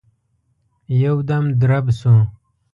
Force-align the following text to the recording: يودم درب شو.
يودم 1.01 1.43
درب 1.59 1.85
شو. 1.99 2.13